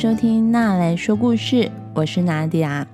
[0.00, 2.88] 收听娜来说故事，我是娜迪亚。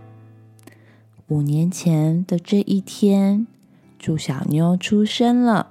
[1.29, 3.47] 五年前的这一天，
[3.97, 5.69] 祝小妞出生了。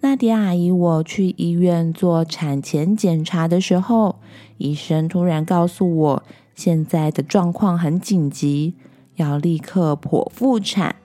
[0.00, 4.16] 娜迪亚阿姨我去医院做产前检查的时候，
[4.58, 6.22] 医生突然告诉我，
[6.56, 8.74] 现在的状况很紧急，
[9.14, 10.96] 要立刻剖腹产。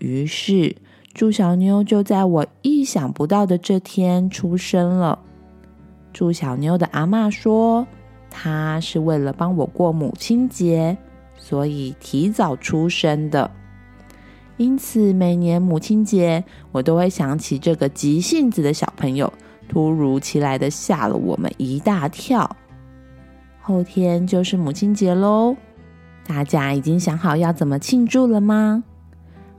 [0.00, 0.74] 于是，
[1.12, 5.18] 祝小妞就在我意想不到的这天出生了。
[6.14, 7.86] 祝小妞的阿妈说。
[8.40, 10.96] 他是为了帮我过母亲节，
[11.36, 13.50] 所以提早出生的。
[14.58, 19.32] 因此，每年母亲节，我都会想起这个急性子的小朋友，
[19.68, 22.56] 突如其来的吓了我们一大跳。
[23.60, 25.56] 后天就是母亲节喽，
[26.24, 28.84] 大家已经想好要怎么庆祝了吗？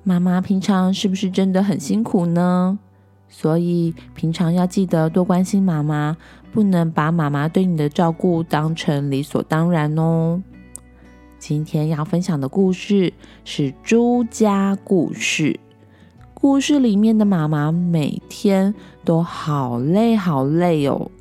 [0.04, 2.80] 妈妈平常是不是真的很辛苦呢？
[3.30, 6.18] 所以平常要记得多关心妈妈，
[6.52, 10.42] 不能把妈妈对你的照顾当成理所当然哦。
[11.38, 13.14] 今天要分享的故事
[13.46, 15.60] 是朱家故事。
[16.34, 18.74] 故事里面的妈妈每天
[19.06, 21.12] 都好累好累哦，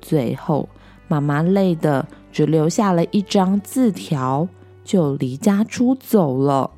[0.00, 0.68] 最后
[1.08, 4.48] 妈妈累的只留下了一张字条，
[4.84, 6.70] 就离家出走了。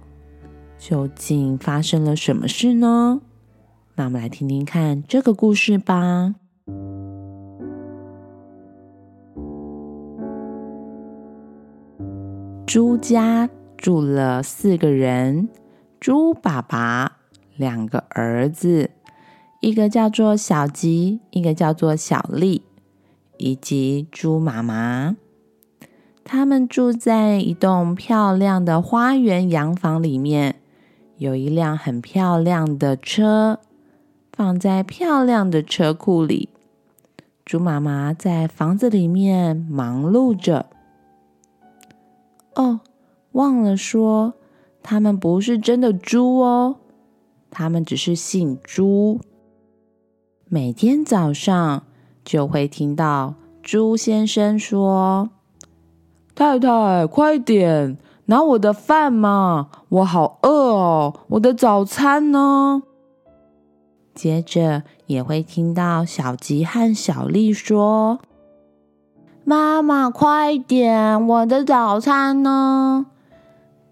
[0.79, 3.21] 究竟发生了什么事呢？
[4.01, 6.35] 那我们来听听看这个故事吧。
[12.67, 15.51] 猪家住了四个人：
[16.01, 17.19] 猪爸爸、
[17.57, 18.89] 两个儿子，
[19.61, 22.63] 一个叫做小吉，一个叫做小丽，
[23.37, 25.15] 以及猪妈妈。
[26.25, 30.57] 他们住在一栋漂亮的花园洋房里面，
[31.19, 33.61] 有一辆很漂亮的车。
[34.41, 36.49] 放在漂亮的车库里，
[37.45, 40.65] 猪妈妈在房子里面忙碌着。
[42.55, 42.81] 哦，
[43.33, 44.33] 忘了说，
[44.83, 46.77] 他们不是真的猪哦，
[47.51, 49.21] 他们只是姓朱。
[50.49, 51.83] 每天早上
[52.25, 55.29] 就会听到猪先生说
[56.35, 62.85] ：“太太，快点拿我的饭嘛，我好饿哦，我的早餐呢？”
[64.21, 68.21] 接着也会听到小吉和小丽说
[69.45, 73.07] ：“妈妈，快点，我的早餐呢？”“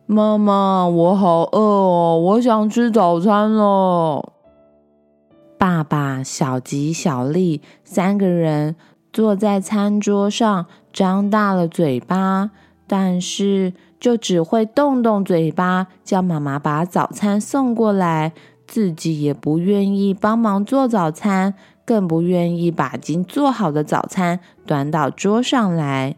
[0.04, 4.34] 妈妈，我好饿哦，我想吃早餐了。”
[5.56, 8.76] 爸爸、小吉、小丽三个人
[9.10, 12.50] 坐在餐桌上，张大了嘴巴，
[12.86, 18.34] 但是就只会动动嘴巴，叫妈妈把早餐送过来。
[18.68, 21.54] 自己也不愿意帮忙做早餐，
[21.86, 26.16] 更不愿意把已经做好的早餐端到桌上来。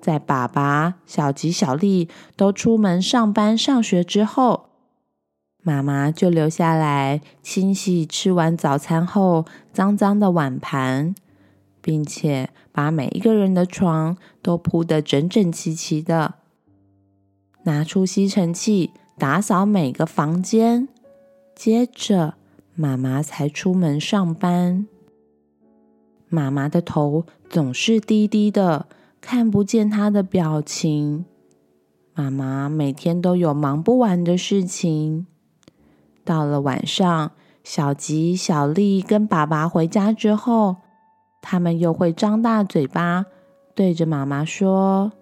[0.00, 4.68] 在爸爸、小吉、小丽都出门上班、上学之后，
[5.64, 11.12] 妈妈就留下来清洗吃完早餐后脏脏的碗盘，
[11.80, 16.34] 并且把每一个人的床都铺得整整齐齐的，
[17.64, 20.86] 拿出吸尘器打扫每个房间。
[21.56, 22.34] 接着，
[22.74, 24.86] 妈妈才出门上班。
[26.28, 28.84] 妈妈的头总是低低的，
[29.22, 31.24] 看不见她的表情。
[32.14, 35.26] 妈妈每天都有忙不完的事情。
[36.26, 37.32] 到了晚上，
[37.64, 40.76] 小吉、小丽跟爸爸回家之后，
[41.40, 43.24] 他们又会张大嘴巴，
[43.74, 45.12] 对着妈妈说：“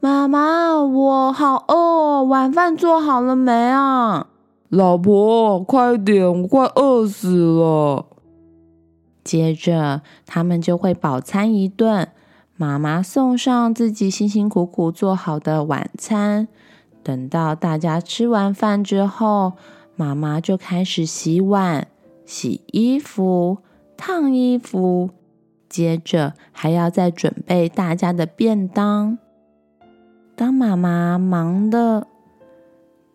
[0.00, 4.28] 妈妈，我好饿，晚饭做好了没啊？”
[4.70, 6.42] 老婆，快点！
[6.42, 8.06] 我快饿死了。
[9.24, 12.08] 接着，他们就会饱餐一顿。
[12.56, 16.46] 妈妈送上自己辛辛苦苦做好的晚餐。
[17.02, 19.54] 等到大家吃完饭之后，
[19.96, 21.88] 妈妈就开始洗碗、
[22.24, 23.58] 洗衣服、
[23.96, 25.10] 烫衣服，
[25.68, 29.18] 接着还要再准备大家的便当。
[30.36, 32.06] 当妈妈忙的。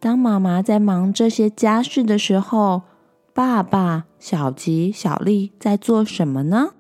[0.06, 2.84] 当妈妈在忙这些家事的时候，
[3.34, 6.74] 爸爸、小吉、小丽在做什么呢？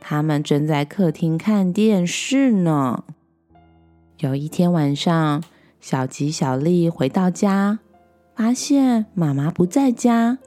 [0.00, 3.04] 他们正在客厅看电视呢。
[4.18, 5.44] 有一天晚上，
[5.80, 7.78] 小吉、小丽回到家，
[8.34, 10.38] 发现妈妈不在家。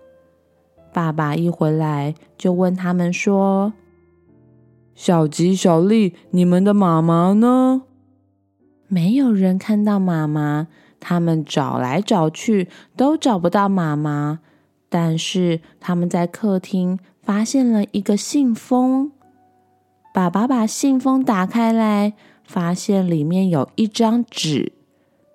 [0.91, 3.71] 爸爸一回来就问他们说
[4.93, 7.83] ：“小吉、小丽，你们的妈妈呢？”
[8.89, 10.67] 没有人看到妈妈。
[10.99, 14.39] 他们找来找去都找不到妈妈，
[14.89, 19.11] 但是他们在客厅发现了一个信封。
[20.13, 22.13] 爸爸把信封打开来，
[22.43, 24.73] 发现里面有一张纸，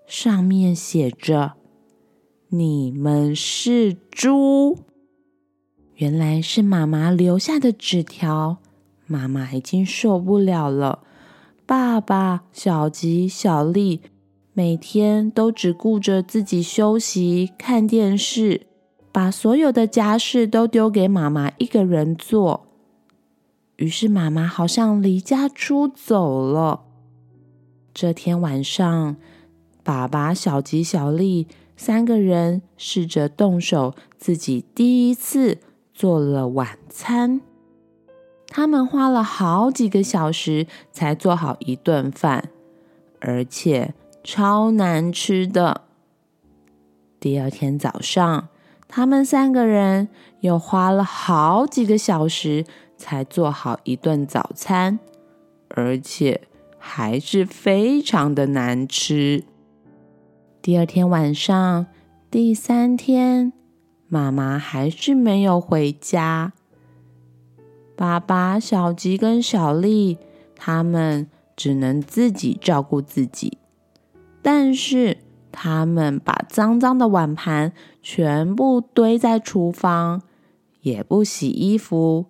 [0.06, 1.52] 上面写着
[2.50, 4.78] ：“你们是猪。”
[5.96, 8.58] 原来是妈妈留下的纸条。
[9.06, 11.00] 妈妈已经受不了了。
[11.67, 14.00] 爸爸、小吉、小丽
[14.54, 18.62] 每天都只顾着自己休息、看电视，
[19.12, 22.66] 把所有的家事都丢给妈妈一个人做。
[23.76, 26.82] 于是妈妈好像离家出走了。
[27.92, 29.16] 这天晚上，
[29.82, 35.58] 爸爸、小吉、小丽三个人试着动手，自己第一次。
[35.96, 37.40] 做了晚餐，
[38.48, 42.50] 他们花了好几个小时才做好一顿饭，
[43.20, 45.82] 而且超难吃的。
[47.20, 48.48] 第二天早上，
[48.88, 50.08] 他们三个人
[50.40, 52.64] 又花了好几个小时
[52.96, 54.98] 才做好一顿早餐，
[55.68, 56.40] 而且
[56.78, 59.44] 还是非常的难吃。
[60.60, 61.86] 第二天晚上，
[62.30, 63.52] 第三天。
[64.06, 66.52] 妈妈还是没有回家。
[67.96, 70.18] 爸爸、小吉跟小丽
[70.54, 73.58] 他们只能自己照顾自己，
[74.44, 75.17] 但是
[75.50, 80.20] 他们把脏脏的碗盘全部堆在厨房，
[80.82, 82.26] 也不洗衣服。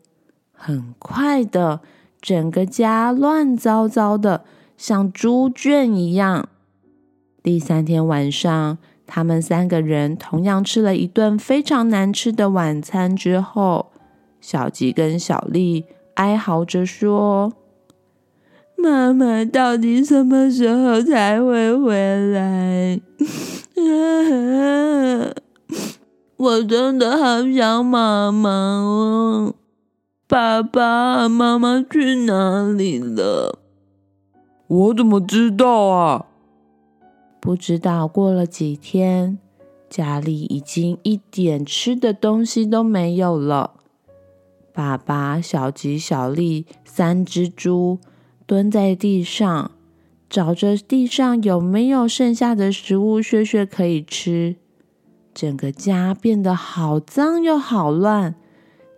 [0.52, 1.80] 很快的，
[2.20, 4.44] 整个家乱糟糟的，
[4.76, 6.48] 像猪圈一样。
[7.42, 8.78] 第三天晚上。
[9.06, 13.92] 他们三个人同样吃了一顿非常难吃的晚餐之后，
[14.40, 15.84] 小吉跟小丽
[16.14, 17.52] 哀嚎着说
[18.76, 23.00] ：“妈妈到底什么时候才会回来？
[26.36, 29.54] 我真的好想妈妈哦！
[30.26, 33.58] 爸爸妈妈去哪里了？
[34.66, 36.26] 我怎么知道啊？”
[37.40, 39.38] 不知道过了几天，
[39.88, 43.72] 家里已经一点吃的东西都没有了。
[44.72, 47.98] 爸爸、小吉、小丽三只猪
[48.46, 49.70] 蹲在地上，
[50.28, 54.56] 找着地上有没有剩下的食物屑屑可以吃。
[55.32, 58.34] 整个家变得好脏又好乱，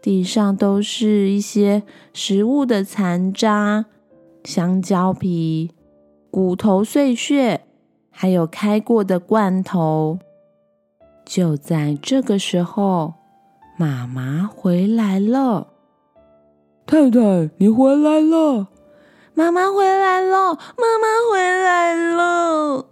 [0.03, 1.83] 地上都是一些
[2.13, 3.87] 食物的残渣、
[4.45, 5.71] 香蕉皮、
[6.31, 7.63] 骨头碎屑。
[8.11, 10.19] 还有开过的罐头。
[11.27, 13.13] 就在这个时候，
[13.77, 15.69] 妈妈回来了。
[16.87, 18.69] 太太，你回来了！
[19.37, 20.55] 妈妈回来了！
[20.55, 22.87] 妈妈回来了！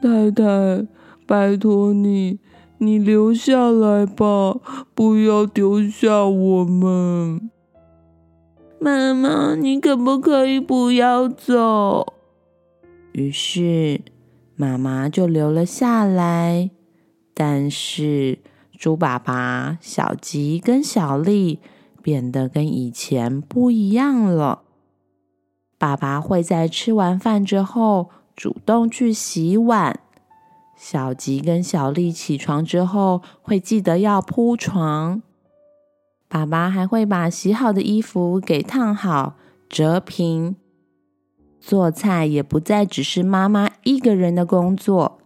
[0.00, 0.86] 太太，
[1.26, 2.38] 拜托你，
[2.78, 4.54] 你留下来吧，
[4.94, 7.50] 不要丢下我们。
[8.78, 12.14] 妈妈，你可不可以不要走？
[13.10, 14.02] 于是，
[14.54, 16.70] 妈妈就留了下来。
[17.34, 18.38] 但是，
[18.78, 21.58] 猪爸爸、小吉跟小丽
[22.00, 24.60] 变得跟以前不一样了。
[25.78, 30.00] 爸爸会在吃完饭之后主动去洗碗，
[30.76, 35.22] 小吉跟小丽起床之后会记得要铺床。
[36.28, 39.34] 爸爸还会把洗好的衣服给烫好、
[39.68, 40.56] 折平。
[41.60, 45.18] 做菜也不再只是妈妈一个人的工作，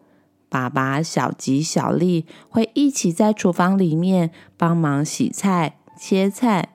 [0.49, 6.69] 爸爸、小吉、小丽会一起在厨房里面帮忙洗菜、切菜，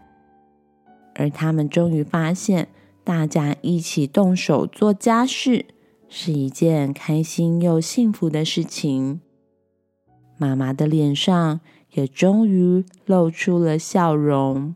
[1.15, 2.67] 而他们终于发现，
[3.03, 5.65] 大家一起动手做家事
[6.07, 9.19] 是一件开心又幸福的事情。
[10.38, 11.60] 妈妈的脸上
[11.91, 14.74] 也终于露出了笑容。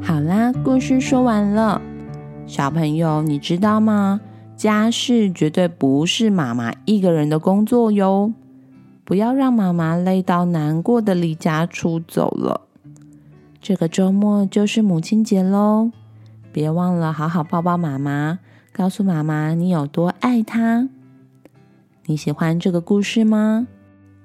[0.00, 1.80] 好啦，故事说完了。
[2.46, 4.20] 小朋友，你知道吗？
[4.56, 8.32] 家事绝对不是妈妈一个人的工作哟。
[9.08, 12.60] 不要让妈妈累到难过的离家出走了。
[13.58, 15.90] 这个周末就是母亲节喽，
[16.52, 18.38] 别忘了好好抱抱妈妈，
[18.70, 20.90] 告诉妈妈你有多爱她。
[22.04, 23.66] 你喜欢这个故事吗？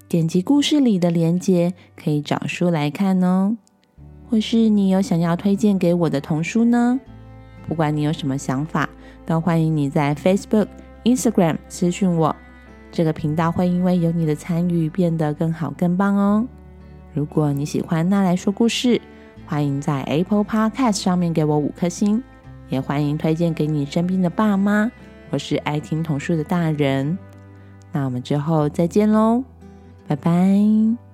[0.09, 3.55] 点击故事里的链接，可以找书来看哦。
[4.29, 6.99] 或是你有想要推荐给我的童书呢？
[7.69, 8.89] 不管你有什么想法，
[9.25, 10.67] 都欢迎你在 Facebook、
[11.05, 12.35] Instagram 私讯我。
[12.93, 16.45] 这个频道会因为有你的参与变得更好、更棒哦。
[17.11, 19.01] 如果你喜欢那来说故事，
[19.47, 22.23] 欢迎在 Apple Podcast 上面给我五颗星，
[22.69, 24.91] 也欢迎推荐给你身边的爸妈
[25.31, 27.17] 我是爱听童书的大人。
[27.91, 29.43] 那我们之后再见喽，
[30.07, 31.12] 拜拜。